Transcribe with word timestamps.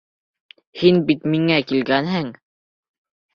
Һин 0.83 0.97
бит 1.09 1.27
миңә 1.33 1.59
килгәнһең! 1.73 2.33